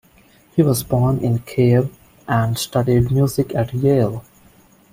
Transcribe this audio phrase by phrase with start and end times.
[0.55, 1.95] He was born in Kiev,
[2.27, 4.25] and studied music at Yale.